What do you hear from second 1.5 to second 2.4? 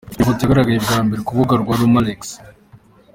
rwa Rumalex.